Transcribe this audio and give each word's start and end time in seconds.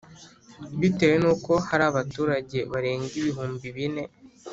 bitewe 0.79 1.15
nuko 1.23 1.51
hari 1.67 1.83
abaturage 1.91 2.57
barenga 2.71 3.13
ibihumbi 3.19 3.67
bine 3.75 4.03